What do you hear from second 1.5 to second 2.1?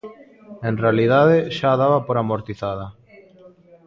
xa a daba